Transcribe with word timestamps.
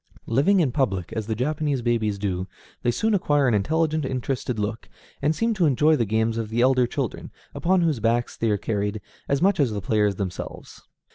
[*8] 0.27 0.33
Living 0.33 0.59
in 0.61 0.71
public, 0.71 1.13
as 1.13 1.27
the 1.27 1.35
Japanese 1.35 1.83
babies 1.83 2.17
do, 2.17 2.47
they 2.81 2.89
soon 2.89 3.13
acquire 3.13 3.47
an 3.47 3.53
intelligent, 3.53 4.03
interested 4.03 4.57
look, 4.57 4.89
and 5.21 5.35
seem 5.35 5.53
to 5.53 5.67
enjoy 5.67 5.95
the 5.95 6.05
games 6.05 6.39
of 6.39 6.49
the 6.49 6.59
elder 6.59 6.87
children, 6.87 7.29
upon 7.53 7.81
whose 7.81 7.99
backs 7.99 8.35
they 8.35 8.49
are 8.49 8.57
carried, 8.57 8.99
as 9.29 9.43
much 9.43 9.59
as 9.59 9.69
the 9.71 9.79
players 9.79 10.15
themselves. 10.15 10.81